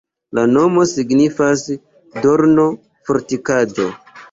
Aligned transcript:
La 0.37 0.45
nomo 0.53 0.85
signifas: 0.91 1.67
dorno-fortikaĵo. 2.25 3.89